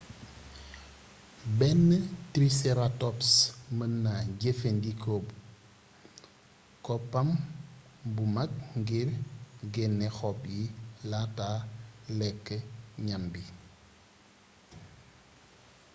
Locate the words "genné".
9.73-10.07